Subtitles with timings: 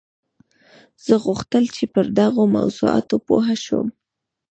[1.05, 3.87] زه غوښتل چې پر دغو موضوعاتو پوه شم